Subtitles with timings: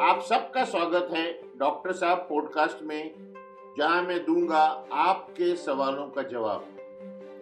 [0.00, 1.24] आप सबका स्वागत है
[1.58, 3.10] डॉक्टर साहब पॉडकास्ट में,
[3.78, 6.64] जहाँ मैं दूँगा आपके सवालों का जवाब।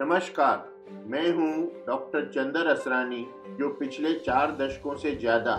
[0.01, 0.69] नमस्कार,
[1.07, 3.25] मैं हूँ डॉक्टर चंदर असरानी,
[3.59, 5.55] जो पिछले चार दशकों से ज़्यादा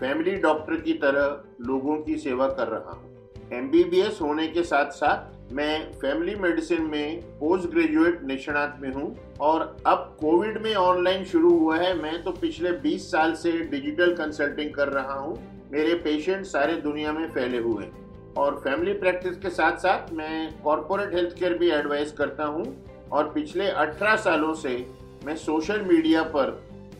[0.00, 5.39] फैमिली डॉक्टर की तरह लोगों की सेवा कर रहा हूँ। एमबीबीएस होने के साथ साथ
[5.52, 11.50] मैं फैमिली मेडिसिन में पोस्ट ग्रेजुएट निष्णात में हूँ और अब कोविड में ऑनलाइन शुरू
[11.58, 15.36] हुआ है। मैं तो पिछले 20 साल से डिजिटल कंसल्टिंग कर रहा हूँ।
[15.72, 20.62] मेरे पेशेंट सारे दुनिया में फैले हुए हैं। और फैमिली प्रैक्टिस के साथ साथ मैं
[20.62, 22.64] कॉरपोरेट हेल्थ केयर भी एडवाइस करता हूँ।
[23.12, 24.86] और पिछले 18 सालों से
[25.24, 26.50] मैं सोशल मीडिया पर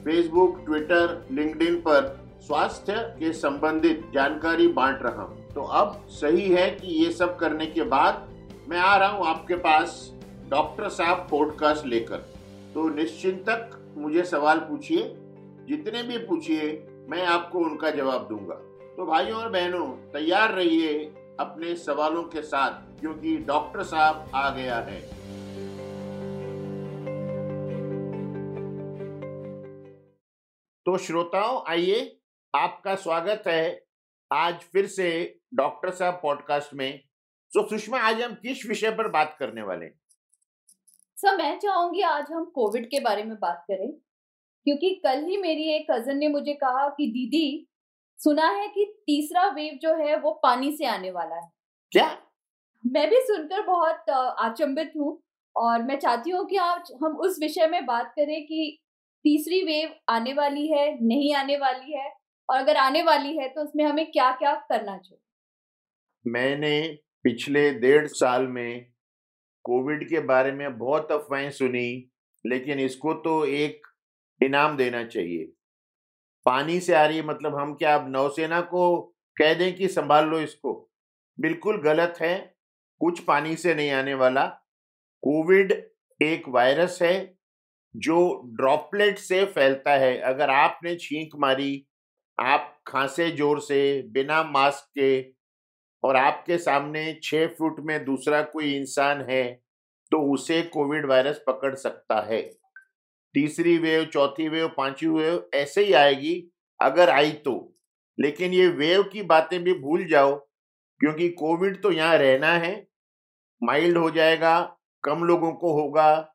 [0.04, 6.70] फेसबुक ट्विटर लिंक्डइन पर स्वास्थ्य के संबंधित जानकारी बांट रहा हूँ। तो अब सही है
[6.70, 8.28] कि ये सब करने के बाद
[8.70, 10.14] मैं आ रहा हूँ आपके पास
[10.48, 12.16] डॉक्टर साहब पॉडकास्ट लेकर।
[12.74, 15.02] तो निश्चिंतक मुझे सवाल पूछिए,
[15.68, 18.54] जितने भी पूछिए, मैं आपको उनका जवाब दूँगा।
[18.96, 21.04] तो भाइयों और बहनों, तैयार रहिए
[21.40, 25.00] अपने सवालों के साथ, क्योंकि डॉक्टर साहब आ गया है।
[30.86, 32.18] तो श्रोताओं, आइए,
[32.54, 33.84] आपका स्वागत है
[34.32, 37.09] आज फिर से डॉक्टर साहब पॉडकास्ट में।
[37.54, 40.00] तो सुषमा आज हम किस विषय पर बात करने वाले हैं?
[41.16, 43.90] सर मैं चाहूँगी आज हम कोविड के बारे में बात करें
[44.66, 47.66] क्योंकि कल ही मेरी एक कज़न ने मुझे कहा कि दीदी
[48.18, 51.48] सुना है कि तीसरा वेव जो है वो पानी से आने वाला है।
[51.92, 52.22] क्या?
[52.86, 55.22] मैं भी सुनकर बहुत आचंबित हूँ
[55.56, 58.78] और मैं चाहती हूँ कि आज हम उस विषय में बात करें कि
[59.24, 62.12] तीसरी वेव आने वाली है नहीं आने वाली है
[62.50, 65.20] और अगर आने वाली है तो उसमें हमें क्या क्या करना चाहिए?
[66.26, 68.86] मैंने पिछले डेढ़ साल में
[69.64, 72.10] कोविड के बारे में बहुत अफवाहें सुनी,
[72.44, 73.86] लेकिन इसको तो एक
[74.40, 75.44] इनाम देना चाहिए।
[76.46, 79.00] पानी से आ रही है मतलब हम क्या अब नौसेना को
[79.36, 80.72] कह दें कि संभाल लो इसको?
[81.38, 82.54] बिल्कुल गलत है,
[83.00, 84.46] कुछ पानी से नहीं आने वाला।
[85.22, 85.72] कोविड
[86.20, 87.34] एक वायरस है,
[87.94, 91.86] जो ड्रॉपलेट से फैलता है। अगर आपने छींक मारी,
[92.38, 95.20] आप खांसे ज़ोर से, बिना मास्क के
[96.02, 99.44] और आपके सामने छह फुट में दूसरा कोई इंसान है
[100.12, 102.40] तो उसे कोविड वायरस पकड़ सकता है।
[103.34, 106.50] तीसरी वेव, चौथी वेव, पांचवी वेव ऐसे ही आएगी,
[106.80, 107.74] अगर आई तो।
[108.18, 110.34] लेकिन ये वेव की बातें भी भूल जाओ,
[111.00, 112.74] क्योंकि कोविड तो यहाँ रहना है।
[113.62, 114.60] माइल्ड हो जाएगा,
[115.04, 116.34] कम लोगों को होगा,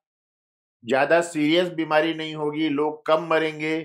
[0.84, 3.78] ज़्यादा सीरियस बीमारी नहीं होगी, लोग कम मरेंगे।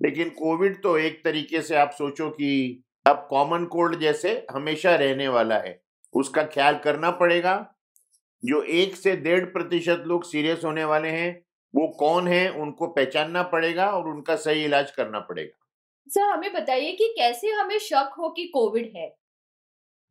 [0.00, 5.28] लेकिन कोविड तो एक तरीके से आप सोचो कि अब कॉमन कोल्ड जैसे हमेशा रहने
[5.28, 5.80] वाला है
[6.14, 7.54] उसका ख्याल करना पड़ेगा।
[8.42, 11.30] जो एक से डेढ़ प्रतिशत लोग सीरियस होने वाले हैं
[11.74, 15.58] वो कौन है उनको पहचानना पड़ेगा और उनका सही इलाज करना पड़ेगा।
[16.08, 19.08] सर हमें बताइए कि कैसे हमें शक हो कि कोविड है?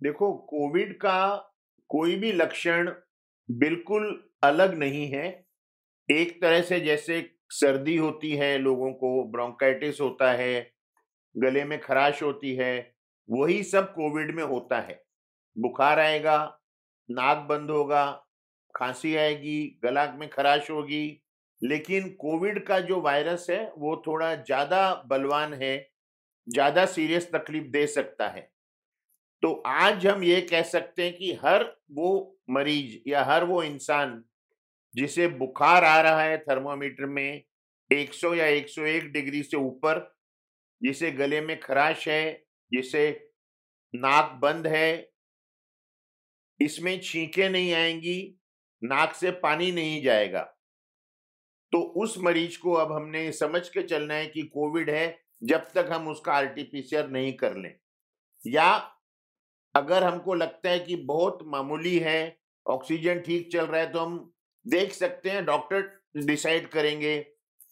[0.01, 1.35] देखो कोविड का
[1.89, 2.91] कोई भी लक्षण
[3.49, 4.07] बिल्कुल
[4.43, 5.27] अलग नहीं है।
[6.09, 7.19] एक तरह से जैसे
[7.49, 10.71] सर्दी होती है लोगों को ब्रोंकाइटिस होता है
[11.35, 12.93] गले में खराश होती है,
[13.29, 15.01] वही सब कोविड में होता है।
[15.55, 16.37] बुखार आएगा,
[17.09, 18.05] नाक बंद होगा,
[18.75, 21.21] खांसी आएगी, गला में खराश होगी,
[21.61, 25.77] लेकिन कोविड का जो वायरस है, वो थोड़ा ज़्यादा बलवान है,
[26.47, 28.49] ज़्यादा सीरियस तकलीफ़ दे सकता है।
[29.43, 32.11] तो आज हम ये कह सकते हैं कि हर वो
[32.49, 34.23] मरीज़ या हर वो इंसान,
[34.95, 37.43] जिसे बुखार आ रहा है थर्मोमीटर में
[37.91, 39.99] 100 या 101 डिग्री से ऊपर
[40.83, 43.31] जिसे गले में खराश है, जिसे
[43.93, 45.11] नाक बंद है,
[46.59, 48.39] इसमें छींके नहीं आएँगी,
[48.83, 50.57] नाक से पानी नहीं जाएगा।
[51.71, 55.89] तो उस मरीज़ को अब हमने समझ के चलना है कि कोविड है, जब तक
[55.91, 57.75] हम उसका आरटीपीसीआर नहीं कर लें।
[58.47, 58.91] या
[59.75, 62.37] अगर हमको लगता है कि बहुत मामूली है,
[62.67, 64.33] ऑक्सीजन ठीक चल रहा है तो हम
[64.67, 67.19] देख सकते हैं, डॉक्टर डिसाइड करेंगे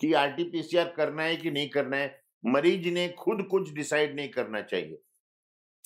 [0.01, 4.61] कि आरटीपीसीआर करना है कि नहीं करना है। मरीज़ ने खुद कुछ डिसाइड नहीं करना
[4.61, 4.99] चाहिए।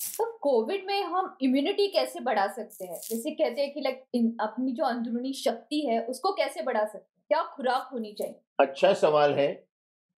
[0.00, 2.94] तो कोविड में हम इम्यूनिटी कैसे बढ़ा सकते हैं?
[2.94, 7.24] जैसे कहते हैं कि लाइक अपनी जो अंदरूनी शक्ति है उसको कैसे बढ़ा सकते हैं?
[7.28, 8.34] क्या खुराक होनी चाहिए?
[8.60, 9.48] अच्छा सवाल है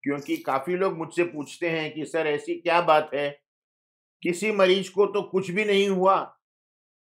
[0.03, 3.29] क्योंकि काफ़ी लोग मुझसे पूछते हैं कि सर ऐसी क्या बात है?
[4.23, 6.17] किसी मरीज़ को तो कुछ भी नहीं हुआ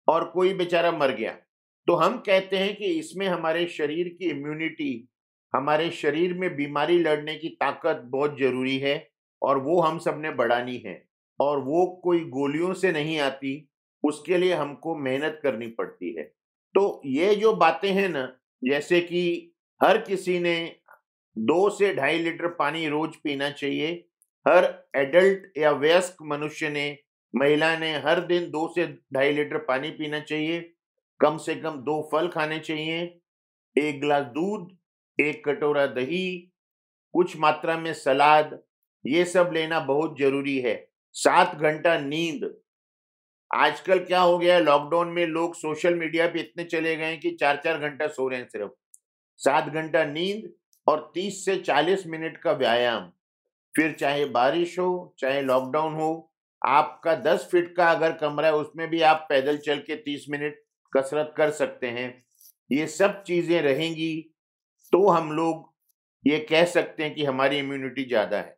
[0.08, 1.32] और कोई बेचारा मर गया।
[1.88, 5.10] तो हम कहते हैं कि इसमें हमारे शरीर की इम्यूनिटी
[5.54, 9.15] हमारे शरीर में बीमारी लड़ने की ताकत बहुत ज़रूरी है।
[9.46, 11.08] और वो हम सबने बढ़ानी है।
[11.40, 13.70] और वो कोई गोलियों से नहीं आती,
[14.04, 16.24] उसके लिए हमको मेहनत करनी पड़ती है।
[16.76, 19.52] तो ये जो बातें हैं ना, जैसे कि
[19.84, 20.76] हर किसी ने
[21.38, 24.08] दो से ढाई लीटर पानी रोज पीना चाहिए,
[24.48, 26.98] हर एडल्ट या वयस्क मनुष्य ने,
[27.36, 30.74] महिला ने हर दिन दो से ढाई लीटर पानी पीना चाहिए,
[31.20, 33.20] कम से कम दो फल खाने चाहिए,
[33.78, 34.78] एक गिलास दूध,
[35.20, 36.52] एक कटोरा दही,
[37.14, 38.60] कुछ मात्रा में सलाद
[39.06, 40.75] ये सब लेना बहुत ज़रूरी है।
[41.16, 42.50] सात घंटा नींद।
[43.52, 47.31] आजकल क्या हो गया है लॉकडाउन में लोग सोशल मीडिया पे इतने चले गए कि
[47.31, 48.72] चार चार घंटा सो रहे हैं सिर्फ़।
[49.40, 50.50] सात घंटा नींद
[50.88, 53.12] और तीस से चालीस मिनट का व्यायाम।
[53.75, 56.31] फिर चाहे बारिश हो, चाहे लॉकडाउन हो,
[56.62, 60.60] आपका दस फीट का अगर कमरा है, उसमें भी आप पैदल चल के तीस मिनट
[60.94, 62.24] कसरत कर सकते हैं।
[62.69, 64.13] ये सब चीज़ें रहेंगी
[64.94, 65.74] तो हम लोग
[66.25, 68.56] ये कह सकते हैं कि हमारी इम्यूनिटी ज़्यादा है।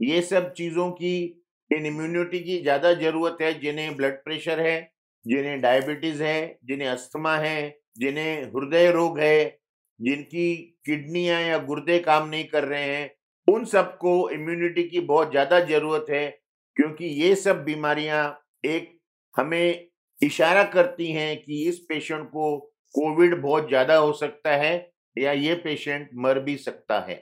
[0.00, 4.90] ये सब चीज़ों की, इन इम्यूनिटी की ज़्यादा ज़रूरत है, जिन्हें ब्लड प्रेशर है,
[5.24, 9.58] जिन्हें डायबिटीज़ है, जिन्हें अस्थमा है, जिन्हें हृदय रोग है,
[10.00, 10.54] जिनकी
[10.86, 13.10] किडनियाँ या गुर्दे काम नहीं कर रहे हैं,
[13.48, 16.28] उन सबको इम्यूनिटी की बहुत ज़्यादा ज़रूरत है,
[16.76, 18.22] क्योंकि ये सब बीमारियाँ
[18.64, 18.90] एक
[19.34, 19.86] हमें
[20.20, 22.56] इशारा करती हैं कि इस पेशेंट को
[22.94, 24.74] कोविड बहुत ज़्यादा हो सकता है
[25.16, 27.16] या ये पेशेंट मर भी सकता है।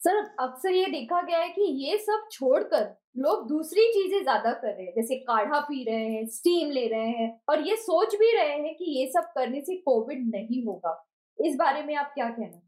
[0.00, 2.84] सर अक्सर ये देखा गया है कि ये सब छोड़कर
[3.18, 7.08] लोग दूसरी चीज़ें ज़्यादा कर रहे हैं। जैसे काढ़ा पी रहे हैं स्टीम ले रहे
[7.10, 10.92] हैं और ये सोच भी रहे हैं कि ये सब करने से कोविड नहीं होगा।
[11.38, 12.60] इस बारे में आप क्या कहना?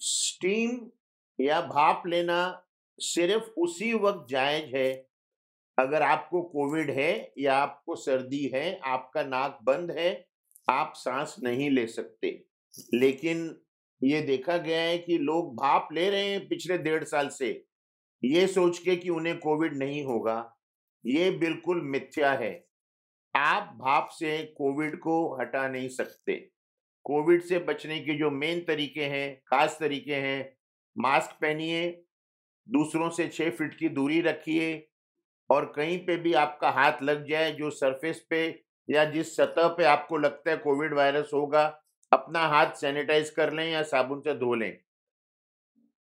[0.00, 0.78] स्टीम
[1.38, 2.64] या भाप लेना
[2.98, 4.90] सिर्फ़ उसी वक्त जायज़ है
[5.78, 10.26] अगर आपको कोविड है या आपको सर्दी है, आपका नाक बंद है,
[10.68, 12.28] आप सांस नहीं ले सकते।
[12.94, 13.48] लेकिन
[14.02, 17.50] ये देखा गया है कि लोग भाप ले रहे हैं पिछले डेढ़ साल से।
[18.22, 20.56] ये सोच के कि उन्हें कोविड नहीं होगा,
[21.04, 22.52] ये बिल्कुल मिथ्या है।
[23.34, 26.34] आप भाप से कोविड को हटा नहीं सकते।
[27.06, 30.52] कोविड से बचने के जो मेन तरीके हैं, खास तरीके हैं,
[30.96, 31.90] मास्क पहनिए,
[32.66, 34.86] दूसरों से छह फीट की दूरी रखिए
[35.50, 39.84] और कहीं पे भी आपका हाथ लग जाए, जो सरफेस पे या जिस सतह पे
[39.84, 41.68] आपको लगता है कोविड वायरस होगा
[42.12, 44.78] अपना हाथ सैनिटाइज कर लें या साबुन से धो लें।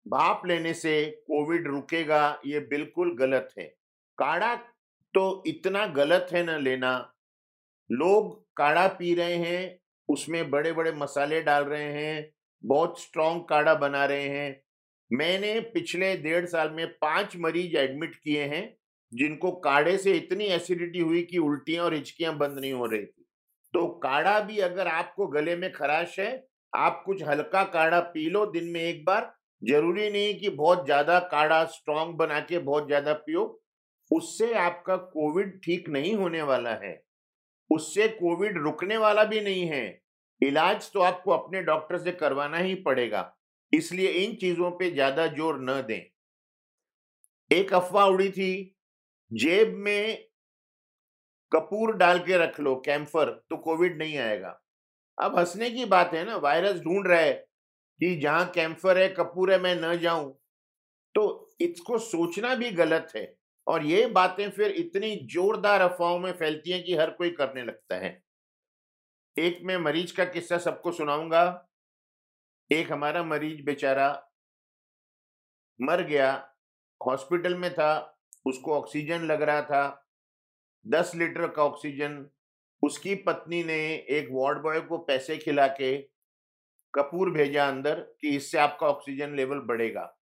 [0.09, 3.65] भाप लेने से कोविड रुकेगा, ये बिल्कुल गलत है।
[4.19, 4.55] काढ़ा
[5.15, 7.13] तो इतना गलत है ना लेना।
[7.93, 12.31] लोग काढ़ा पी रहे हैं, उसमें बड़े बड़े मसाले डाल रहे हैं,
[12.65, 14.63] बहुत स्ट्रॉन्ग काढ़ा बना रहे हैं।
[15.13, 18.77] मैंने पिछले डेढ़ साल में पाँच मरीज़ एडमिट किए हैं,
[19.13, 23.26] जिनको काढ़े से इतनी एसिडिटी हुई कि उल्टियाँ और हिचकियाँ बंद नहीं हो रही थी।
[23.77, 28.45] तो काढ़ा भी अगर आपको गले में खराश है, आप कुछ हल्का काढ़ा पी लो
[28.47, 29.33] दिन में एक बार।
[29.63, 33.43] ज़रूरी नहीं कि बहुत ज़्यादा काढ़ा स्ट्रांग बना के बहुत ज़्यादा पियो।
[34.11, 36.95] उससे आपका कोविड ठीक नहीं होने वाला है।
[37.71, 40.01] उससे कोविड रुकने वाला भी नहीं है।
[40.41, 43.33] इलाज तो आपको अपने डॉक्टर से करवाना ही पड़ेगा।
[43.73, 46.03] इसलिए इन चीज़ों पे ज़्यादा ज़ोर न दें।
[47.51, 48.77] एक अफवाह उड़ी थी,
[49.31, 50.25] जेब में
[51.57, 54.61] कपूर डाल के रख लो, कैम्फर तो कोविड नहीं आएगा।
[55.19, 57.33] अब हंसने की बात है ना, वायरस ढूंढ रहा है
[58.01, 60.39] कि जहाँ कैम्फर है, कपूर है, मैं न जाऊँ।
[61.15, 63.37] तो इसको सोचना भी गलत है
[63.67, 67.97] और ये बातें फिर इतनी जोरदार अफवाहों में फैलती हैं कि हर कोई करने लगता
[67.97, 68.23] है।
[69.39, 71.69] एक मैं मरीज़ का किस्सा सबको सुनाऊँगा।
[72.73, 74.29] एक हमारा मरीज़ बेचारा
[75.81, 76.55] मर गया,
[77.07, 80.06] हॉस्पिटल में था, उसको ऑक्सीजन लग रहा था।
[80.87, 82.25] दस लीटर का ऑक्सीजन,
[82.83, 83.79] उसकी पत्नी ने
[84.11, 85.97] एक वार्ड बॉय को पैसे खिला के
[86.95, 90.13] कपूर भेजा अंदर कि इससे आपका ऑक्सीजन लेवल बढ़ेगा।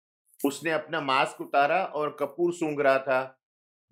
[0.40, 3.40] उसने अपना मास्क उतारा और कपूर सूंघ रहा था।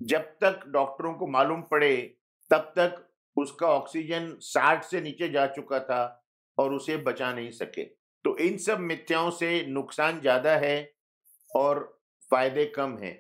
[0.01, 1.97] जब तक डॉक्टरों को मालूम पड़े,
[2.51, 3.05] तब तक
[3.37, 6.25] उसका ऑक्सीजन साठ से नीचे जा चुका था
[6.59, 7.85] और उसे बचा नहीं सके।
[8.25, 10.93] तो इन सब मिथ्याओं से नुकसान ज़्यादा है
[11.51, 11.81] और
[12.31, 13.15] फ़ायदे कम हैं।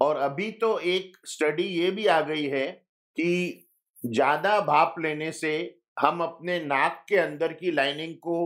[0.00, 2.66] और अभी तो एक स्टडी ये भी आ गई है
[3.16, 3.66] कि
[4.06, 5.52] ज़्यादा भाप लेने से
[6.00, 8.36] हम अपने नाक के अंदर की लाइनिंग को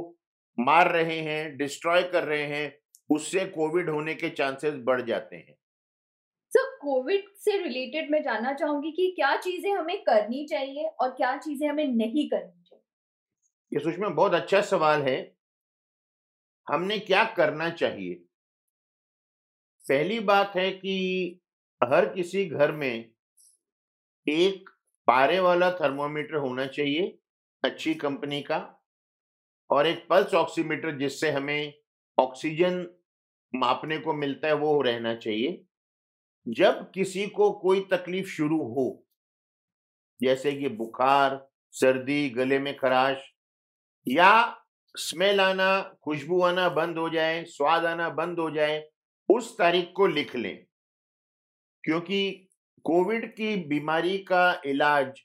[0.58, 2.72] मार रहे हैं डिस्ट्रॉय कर रहे हैं
[3.10, 5.56] उससे कोविड होने के चांसेस बढ़ जाते हैं।
[6.52, 11.36] सर कोविड से रिलेटेड मैं जानना चाहूँगी कि क्या चीज़ें हमें करनी चाहिए और क्या
[11.36, 12.82] चीज़ें हमें नहीं करनी चाहिए?
[13.72, 15.16] ये सुषमा बहुत अच्छा सवाल है।
[16.68, 18.14] हमने क्या करना चाहिए?
[19.84, 21.40] पहली बात है कि
[21.82, 23.10] हर किसी घर में
[24.28, 24.70] एक
[25.06, 27.18] पारे वाला थर्मोमीटर होना चाहिए,
[27.64, 28.84] अच्छी कंपनी का,
[29.70, 31.74] और एक पल्स ऑक्सीमीटर जिससे हमें
[32.18, 32.86] ऑक्सीजन
[33.54, 35.64] मापने को मिलता है, वो रहना चाहिए।
[36.48, 39.06] जब किसी को कोई तकलीफ़ शुरू हो,
[40.22, 43.16] जैसे कि बुखार, सर्दी, गले में खराश,
[44.08, 44.60] या
[44.96, 48.88] स्मेल आना, खुशबू आना बंद हो जाए, स्वाद आना बंद हो जाए,
[49.28, 50.66] उस तारीख को लिख लें।
[51.84, 52.48] क्योंकि
[52.84, 55.20] कोविड की बीमारी का इलाज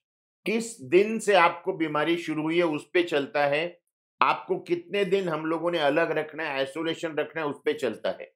[0.45, 3.79] किस दिन से आपको बीमारी शुरू हुई है, उस पर चलता है।
[4.21, 8.09] आपको कितने दिन हम लोगों ने अलग रखना है, आइसोलेशन रखना है, उस पर चलता
[8.09, 8.31] है।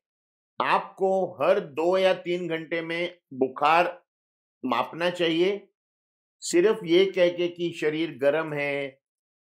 [0.62, 4.04] आपको हर दो या तीन घंटे में बुखार
[4.66, 5.70] मापना चाहिए।
[6.40, 8.88] सिर्फ़ ये कह के कि शरीर गर्म है,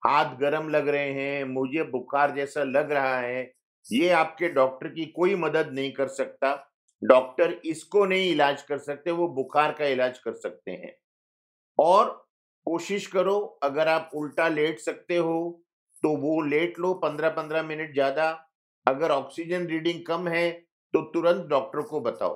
[0.07, 3.53] हाथ गर्म लग रहे हैं, मुझे बुखार जैसा लग रहा है,
[3.91, 6.68] ये आपके डॉक्टर की कोई मदद नहीं कर सकता।
[7.01, 10.95] डॉक्टर इसको नहीं इलाज कर सकते, वो बुखार का इलाज कर सकते हैं।
[11.77, 12.09] और
[12.67, 15.61] कोशिश करो, अगर आप उल्टा लेट सकते हो
[16.03, 18.27] तो वो लेट लो पंद्रह पंद्रह मिनट ज़्यादा।
[18.87, 20.51] अगर ऑक्सीजन रीडिंग कम है
[20.93, 22.35] तो तुरंत डॉक्टर को बताओ।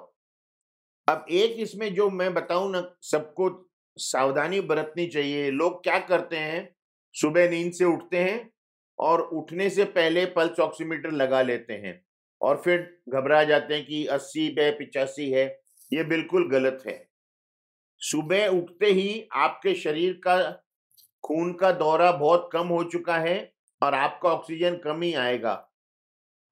[1.07, 3.49] अब एक इसमें जो मैं बताऊँ ना, सबको
[3.97, 6.75] सावधानी बरतनी चाहिए। लोग क्या करते हैं,
[7.15, 8.49] सुबह नींद से उठते हैं
[8.99, 11.93] और उठने से पहले पल्स ऑक्सीमीटर लगा लेते हैं।
[12.43, 15.45] और फिर घबरा जाते हैं कि अस्सी पे, पिचासी है।
[15.91, 16.97] ये बिल्कुल गलत है।
[18.01, 20.37] सुबह उठते ही आपके शरीर का
[21.23, 23.37] खून का दौरा बहुत कम हो चुका है
[23.81, 25.53] और आपका ऑक्सीजन कम ही आएगा।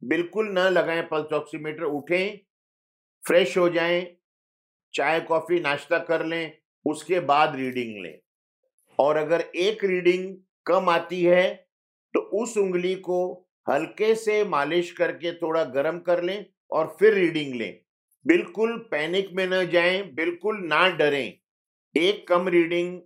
[0.02, 2.38] बिल्कुल न लगाएँ, पल्स ऑक्सीमीटर उठें,
[3.24, 4.06] फ्रेश हो जाएँ,
[4.94, 8.20] चाय, कॉफ़ी, नाश्ता कर लें, उसके बाद रीडिंग लें।
[9.00, 11.54] और अगर एक रीडिंग कम आती है
[12.14, 17.54] तो उस उंगली को हल्के से मालिश करके थोड़ा गर्म कर लें और फिर रीडिंग
[17.56, 17.80] लें।
[18.26, 21.34] बिल्कुल पैनिक में न जाएँ, बिल्कुल ना डरें।
[21.96, 23.00] एक कम रीडिंग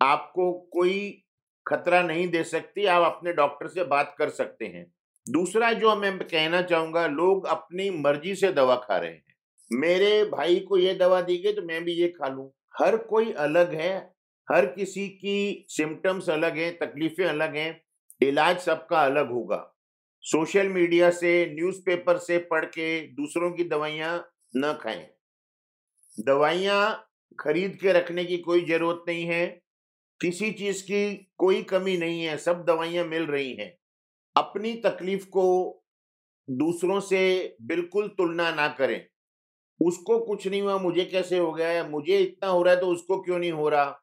[0.00, 1.24] आपको कोई
[1.66, 4.86] खतरा नहीं दे सकती, आप अपने डॉक्टर से बात कर सकते हैं।
[5.26, 9.34] दूसरा जो मैं कहना चाहूँगा, लोग अपनी मर्ज़ी से दवा खा रहे हैं।
[9.70, 12.50] मेरे भाई को ये दवा दी गई तो मैं भी ये खा लूँ।
[12.80, 14.14] हर कोई अलग है,
[14.48, 17.80] हर किसी की सिम्टम्स अलग हैं, तकलीफें अलग हैं,
[18.22, 19.71] इलाज सबका अलग होगा।
[20.24, 24.16] सोशल मीडिया से, न्यूज़पेपर से पढ़ के दूसरों की दवाइयाँ
[24.56, 25.06] न खाएँ।
[26.18, 29.46] दवाइयाँ खरीद के रखने की कोई ज़रूरत नहीं है,
[30.20, 33.72] किसी चीज़ की कोई कमी नहीं है, सब दवाइयाँ मिल रही हैं।
[34.36, 35.46] अपनी तकलीफ़ को
[36.48, 39.06] दूसरों से बिल्कुल तुलना ना करें।
[39.80, 42.86] उसको कुछ नहीं हुआ, मुझे कैसे हो गया है मुझे इतना हो रहा है तो
[42.86, 44.00] उसको क्यों नहीं हो रहा?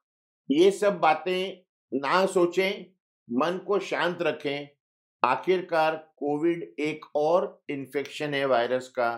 [0.49, 2.85] ये सब बातें ना सोचें,
[3.29, 4.78] मन को शांत रखें
[5.23, 9.09] आखिरकार कोविड एक और इन्फेक्शन है वायरस का।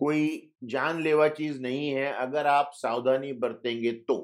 [0.00, 4.16] कोई जानलेवा चीज़ नहीं है अगर आप सावधानी बरतेंगे तो।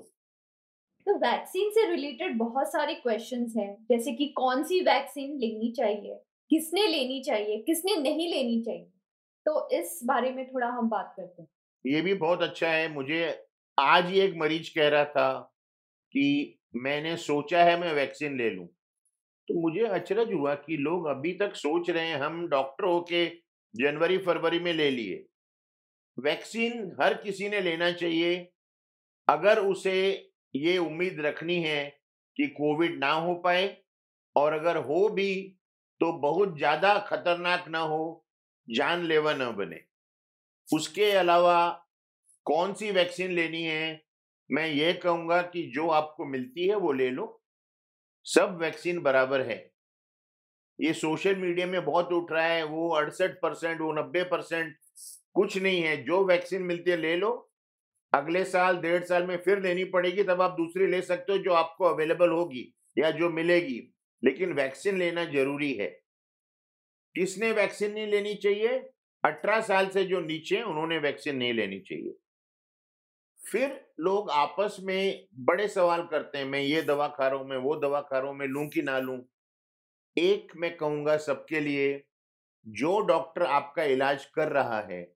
[1.06, 6.20] तो वैक्सीन से रिलेटेड बहुत सारे क्वेश्चंस हैं जैसे कि कौन सी वैक्सीन लेनी चाहिए
[6.50, 8.90] किसने लेनी चाहिए किसने नहीं लेनी चाहिए।
[9.46, 11.48] तो इस बारे में थोड़ा हम बात करते हैं।
[11.84, 13.22] ये भी बहुत अच्छा है मुझे
[13.78, 15.30] आज ही एक मरीज़ कह रहा था
[16.14, 18.68] कि मैंने सोचा है मैं वैक्सीन ले लूँ।
[19.48, 23.26] तो मुझे अचरज हुआ कि लोग अभी तक सोच रहे हैं, हम डॉक्टर होके
[23.74, 25.24] जनवरी, फरवरी में ले लिए।
[26.18, 28.36] वैक्सीन हर किसी ने लेना चाहिए।
[29.28, 29.94] अगर उसे
[30.54, 31.84] ये उम्मीद रखनी है
[32.36, 33.76] कि कोविड ना हो पाए
[34.36, 35.34] और अगर हो भी
[36.00, 38.26] तो बहुत ज़्यादा खतरनाक ना हो,
[38.68, 39.80] जानलेवा ना बने।
[40.68, 41.68] उसके अलावा
[42.46, 44.00] कौन सी वैक्सीन लेनी है?
[44.50, 47.34] मैं ये कहूँगा कि जो आपको मिलती है वो ले लो।
[48.34, 49.72] सब वैक्सीन बराबर है।
[50.80, 54.76] ये सोशल मीडिया में बहुत उठ रहा है, वो अड़सठ परसेंट, वो नब्बे परसेंट
[55.34, 57.50] कुछ नहीं है। जो वैक्सीन मिलती है ले लो,
[58.14, 61.52] अगले साल, डेढ़ साल में फिर लेनी पड़ेगी, तब आप दूसरी ले सकते हो जो
[61.52, 63.94] आपको अवेलेबल होगी या जो मिलेगी।
[64.24, 66.00] लेकिन वैक्सीन लेना ज़रूरी है।
[67.14, 68.68] किसने वैक्सीन नहीं लेनी चाहिए?
[69.24, 72.14] अठारह साल से जो नीचे उन्होंने वैक्सीन नहीं लेनी चाहिए।
[73.52, 77.56] फिर लोग आपस में बड़े सवाल करते हैं, मैं ये दवा खा रहा हूँ, मैं
[77.56, 79.28] वो दवा खा रहा हूँ, मैं लू कि ना लू?
[80.18, 82.04] एक मैं कहूँगा सबके लिए,
[82.68, 85.12] जो डॉक्टर आपका इलाज कर रहा है,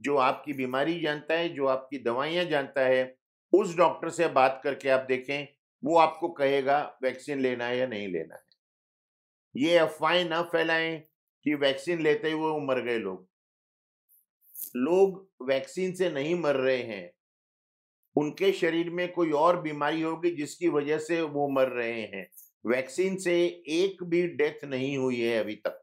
[0.00, 3.16] जो आपकी बीमारी जानता है, जो आपकी दवाइयाँ जानता है,
[3.52, 5.48] उस डॉक्टर से बात करके आप देखें,
[5.84, 8.42] वो आपको कहेगा वैक्सीन लेना है या नहीं लेना है।
[9.56, 10.98] ये अफवाहें ना फैलाएँ
[11.44, 13.28] कि वैक्सीन लेते ही वो मर गए लोग।
[14.76, 17.15] लोग वैक्सीन से नहीं मर रहे हैं।
[18.16, 22.26] उनके शरीर में कोई और बीमारी होगी जिसकी वजह से वो मर रहे हैं।
[22.66, 23.34] वैक्सीन से
[23.68, 25.82] एक भी डेथ नहीं हुई है अभी तक।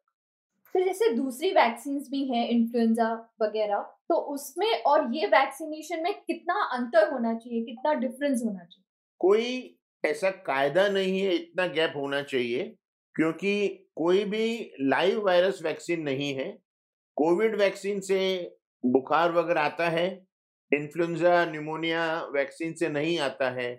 [0.76, 3.12] फिर जैसे दूसरी वैक्सीन भी हैं इन्फ्लुएंजा
[3.42, 8.84] वगैरह तो उसमें और ये वैक्सीनेशन में कितना अंतर होना चाहिए कितना डिफरेंस होना चाहिए?
[9.20, 12.74] कोई ऐसा कायदा नहीं है इतना गैप होना चाहिए
[13.16, 16.52] क्योंकि कोई भी लाइव वायरस वैक्सीन नहीं है।
[17.18, 18.20] कोविड वैक्सीन से
[18.84, 20.08] बुखार वगैरह आता है
[20.74, 22.04] इन्फ्लुएंजा न्यूमोनिया
[22.34, 23.74] वैक्सीन से नहीं आता है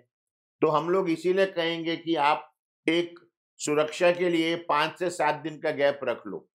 [0.61, 2.51] तो हम लोग इसीलिए कहेंगे कि आप
[2.87, 3.19] एक
[3.59, 6.47] सुरक्षा के लिए पाँच से सात दिन का गैप रख लो।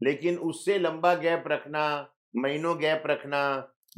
[0.00, 1.84] लेकिन उससे लंबा गैप रखना,
[2.36, 3.42] महीनों गैप रखना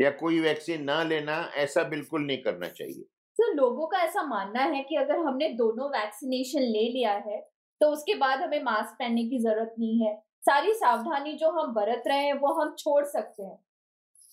[0.01, 3.03] या कोई वैक्सीन ना लेना, ऐसा बिल्कुल नहीं करना चाहिए।
[3.39, 7.41] तो लोगों का ऐसा मानना है कि अगर हमने दोनों वैक्सीनेशन ले लिया है
[7.81, 12.03] तो उसके बाद हमें मास्क पहनने की ज़रूरत नहीं है। सारी सावधानी जो हम बरत
[12.07, 13.59] रहे हैं, वो हम छोड़ सकते हैं।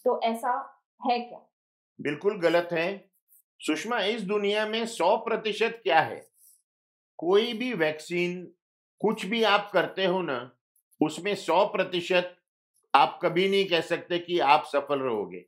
[0.06, 0.54] तो ऐसा
[1.10, 1.50] है क्या?
[2.02, 3.12] बिल्कुल गलत है।
[3.60, 6.30] सुषमा, इस दुनिया में सौ प्रतिशत क्या है?
[7.18, 8.54] कोई भी वैक्सीन,
[9.00, 10.56] कुछ भी आप करते हो ना,
[11.02, 12.38] उसमें सौ प्रतिशत
[12.96, 15.46] आप कभी नहीं कह सकते कि आप सफल रहोगे।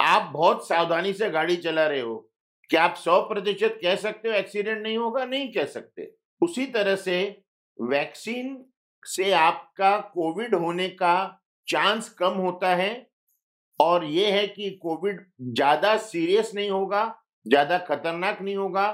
[0.00, 2.30] आप बहुत सावधानी से गाड़ी चला रहे हो।
[2.70, 4.34] क्या आप सौ प्रतिशत कह सकते हो?
[4.34, 5.24] एक्सीडेंट नहीं होगा?
[5.24, 7.42] नहीं कह सकते। उसी तरह से
[7.82, 8.66] वैक्सीन
[9.04, 13.13] से आपका कोविड होने का चांस कम होता है।
[13.80, 17.04] और ये है कि कोविड ज़्यादा सीरियस नहीं होगा,
[17.46, 18.86] ज़्यादा खतरनाक नहीं होगा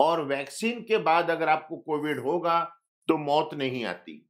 [0.00, 2.60] और वैक्सीन के बाद अगर आपको कोविड होगा
[3.08, 4.24] तो मौत नहीं आती।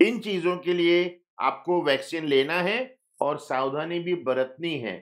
[0.00, 2.78] इन चीज़ों के लिए आपको वैक्सीन लेना है
[3.20, 4.94] और सावधानी भी बरतनी है।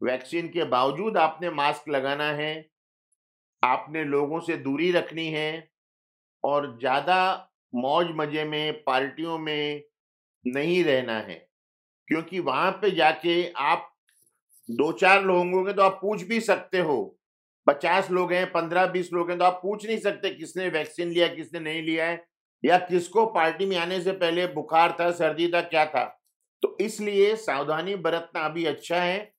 [0.00, 2.70] वैक्सीन के बावजूद आपने मास्क लगाना है,
[3.62, 5.68] आपने लोगों से दूरी रखनी है
[6.44, 9.82] और ज़्यादा मौज मज़े में, पार्टियों में
[10.44, 11.49] नहीं रहना है।
[12.10, 13.86] क्योंकि वहाँ पे जाके आप
[14.68, 17.16] दो चार लोग होंगे तो आप पूछ भी सकते हो।
[17.66, 21.28] पचास लोग हैं, पंद्रह बीस लोग हैं तो आप पूछ नहीं सकते किसने वैक्सीन लिया,
[21.28, 22.24] किसने नहीं लिया है
[22.62, 26.04] या किसको पार्टी में आने से पहले बुखार था, सर्दी था, क्या था।
[26.62, 29.32] तो इसलिए सावधानी बरतना अभी अच्छा है।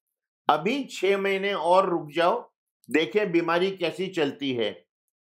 [0.49, 2.39] अभी छह महीने और रुक जाओ,
[2.89, 4.71] देखें बीमारी कैसी चलती है।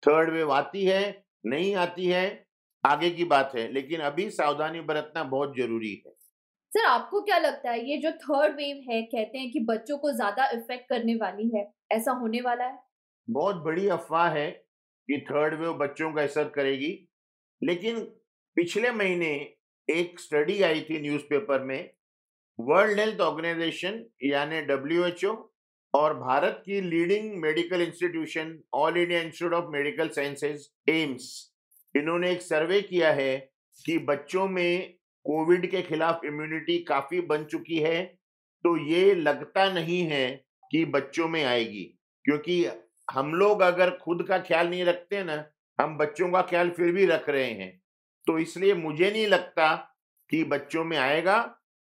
[0.04, 2.46] थर्ड वेव आती है, नहीं आती है,
[2.84, 6.11] आगे की बात है, लेकिन अभी सावधानी बरतना बहुत ज़रूरी है।
[6.74, 10.12] सर आपको क्या लगता है, ये जो थर्ड वेव है, कहते हैं कि बच्चों को
[10.12, 12.78] ज़्यादा इफ़ेक्ट करने वाली है, ऐसा होने वाला है?
[13.28, 16.92] बहुत बड़ी अफवाह है कि थर्ड वेव बच्चों का असर करेगी,
[17.62, 18.00] लेकिन
[18.58, 19.32] पिछले महीने
[19.88, 21.90] एक स्टडी आई थी न्यूज़पेपर में
[22.60, 25.34] वर्ल्ड हेल्थ ऑर्गेनाइजेशन यानी डब्ल्यू
[25.94, 31.30] और भारत की leading medical institution All India Institute of Medical Sciences AIIMS
[31.96, 33.38] इन्होंने एक सर्वे किया है
[33.78, 38.04] कि बच्चों में कोविड के खिलाफ इम्यूनिटी काफ़ी बन चुकी है
[38.66, 40.30] तो ये लगता नहीं है
[40.72, 41.84] कि बच्चों में आएगी,
[42.26, 42.66] क्योंकि
[43.08, 45.44] हम लोग अगर खुद का ख्याल नहीं रखते ना,
[45.80, 47.72] हम बच्चों का ख्याल फिर भी रख रहे हैं।
[48.28, 49.74] तो इसलिए मुझे नहीं लगता
[50.30, 51.38] कि बच्चों में आएगा,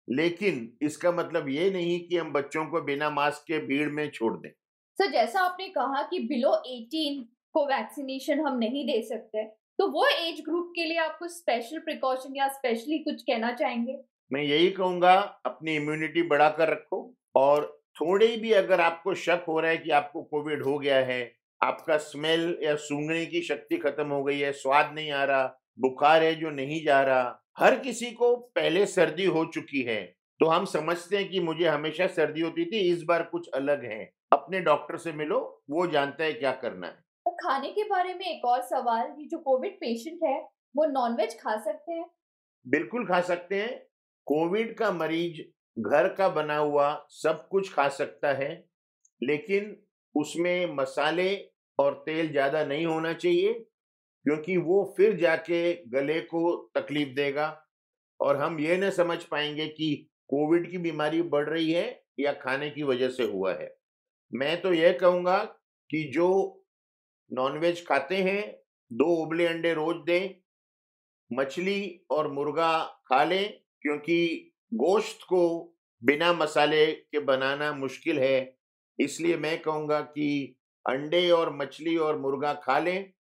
[0.07, 4.33] लेकिन इसका मतलब ये नहीं कि हम बच्चों को बिना मास्क के भीड़ में छोड़
[4.37, 4.49] दें।
[4.97, 7.23] सर जैसा आपने कहा कि बिलो 18
[7.55, 9.43] को वैक्सीनेशन हम नहीं दे सकते
[9.79, 13.97] तो वो एज ग्रुप के लिए आपको स्पेशल प्रिकॉशन या स्पेशली कुछ कहना चाहेंगे?
[14.31, 15.13] मैं यही कहूँगा,
[15.45, 20.21] अपनी इम्यूनिटी बढ़ाकर रखो और थोड़े भी अगर आपको शक हो रहा है कि आपको
[20.23, 24.91] कोविड हो गया है, आपका स्मेल या सूंघने की शक्ति खत्म हो गई है, स्वाद
[24.95, 25.45] नहीं आ रहा,
[25.79, 30.01] बुखार है जो नहीं जा रहा, हर किसी को पहले सर्दी हो चुकी है
[30.39, 34.09] तो हम समझते हैं कि मुझे हमेशा सर्दी होती थी, इस बार कुछ अलग है।
[34.31, 37.02] अपने डॉक्टर से मिलो, वो जानता है क्या करना है।
[37.43, 40.39] खाने के बारे में एक और सवाल, ये जो कोविड पेशेंट है,
[40.75, 42.05] वो नॉनवेज खा सकते हैं?
[42.65, 43.77] बिल्कुल खा सकते हैं।
[44.27, 45.41] कोविड का मरीज़
[45.77, 48.65] घर का बना हुआ सब कुछ खा सकता है,
[49.21, 49.75] लेकिन
[50.15, 51.35] उसमें मसाले
[51.79, 53.53] और तेल ज़्यादा नहीं होना चाहिए,
[54.25, 57.47] क्योंकि वो फिर जाके गले को तकलीफ़ देगा
[58.19, 62.69] और हम ये न समझ पाएँगे कि कोविड की बीमारी बढ़ रही है या खाने
[62.69, 63.73] की वजह से हुआ है।
[64.33, 65.37] मैं तो यह कहूँगा
[65.89, 66.29] कि जो
[67.31, 68.41] नॉनवेज खाते हैं,
[68.91, 70.35] दो उबले अंडे रोज दें,
[71.31, 75.69] मछली और मुर्गा खा लें, क्योंकि गोश्त को
[76.01, 78.55] बिना मसाले के बनाना मुश्किल है।
[78.99, 80.55] इसलिए मैं कहूँगा कि
[80.85, 83.11] अंडे और मछली और मुर्गा खा लें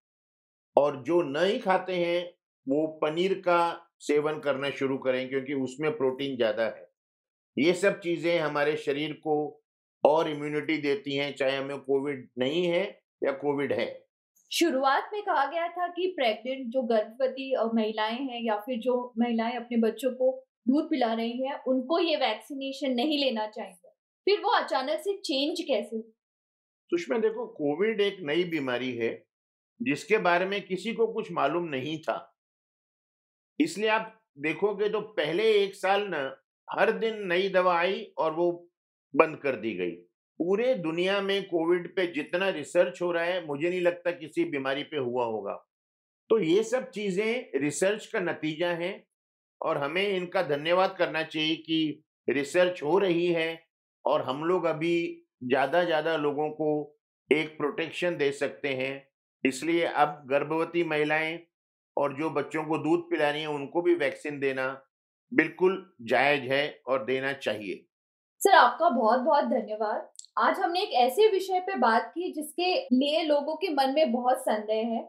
[0.75, 2.33] और जो नहीं खाते हैं,
[2.67, 6.89] वो पनीर का सेवन करना शुरू करें, क्योंकि उसमें प्रोटीन ज़्यादा है।
[7.57, 9.35] ये सब चीज़ें हमारे शरीर को
[10.03, 12.83] और इम्यूनिटी देती हैं, चाहे हमें कोविड नहीं है
[13.25, 14.03] या कोविड है?
[14.51, 19.55] शुरुआत में कहा गया था कि प्रेग्नेंट जो गर्भवती महिलाएँ हैं या फिर जो महिलाएँ
[19.55, 20.31] अपने बच्चों को
[20.67, 23.89] दूध पिला रही हैं उनको ये वैक्सीनेशन नहीं लेना चाहिए।
[24.27, 26.01] फिर वो अचानक से चेंज कैसे
[26.91, 29.25] सुषमा देखो कोविड एक नई बीमारी है
[29.81, 32.35] जिसके बारे में किसी को कुछ मालूम नहीं था।
[33.59, 36.35] इसलिए आप देखोगे तो पहले एक साल न
[36.67, 38.69] हर दिन नई दवा आई और वो
[39.15, 39.95] बंद कर दी गई।
[40.39, 44.83] पूरे दुनिया में कोविड पे जितना रिसर्च हो रहा है, मुझे नहीं लगता किसी बीमारी
[44.83, 45.53] पे हुआ होगा।
[46.29, 48.91] तो ये सब चीज़ें रिसर्च का नतीजा है
[49.61, 53.63] और हमें इनका धन्यवाद करना चाहिए कि रिसर्च हो रही है
[54.05, 54.95] और हम लोग अभी
[55.43, 56.69] ज़्यादा ज़्यादा लोगों को
[57.29, 59.07] एक प्रोटेक्शन दे सकते हैं।
[59.43, 61.39] इसलिए अब गर्भवती महिलाएँ
[61.97, 64.67] और जो बच्चों को दूध पिलानी है, उनको भी वैक्सीन देना
[65.31, 67.85] बिल्कुल जायज़ है और देना चाहिए।
[68.41, 73.21] सर, आपका बहुत बहुत धन्यवाद। आज हमने एक ऐसे विषय पे बात की जिसके लिए
[73.23, 75.01] लोगों के मन में बहुत संदेह है।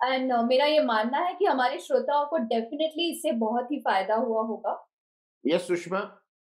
[0.00, 4.14] एंड uh, मेरा ये मानना है कि हमारे श्रोताओं को डेफिनेटली इससे बहुत ही फ़ायदा
[4.14, 4.74] हुआ होगा।
[5.44, 6.00] यस सुषमा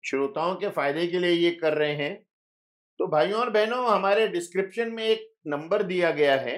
[0.04, 2.14] श्रोताओं के फ़ायदे के लिए ये कर रहे हैं।
[3.00, 6.56] तो भाइयों और बहनों हमारे डिस्क्रिप्शन में एक नंबर दिया गया है।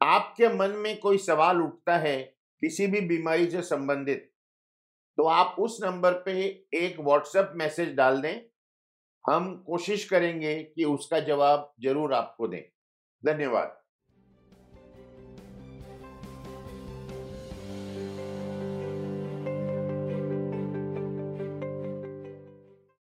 [0.00, 2.16] आपके मन में कोई सवाल उठता है
[2.62, 4.30] किसी भी बीमारी से संबंधित
[5.18, 6.32] तो आप उस नंबर पे
[6.76, 8.40] एक व्हाट्सएप मैसेज डाल दें।
[9.26, 12.62] हम कोशिश करेंगे कि उसका जवाब ज़रूर आपको दें।
[13.22, 13.75] धन्यवाद।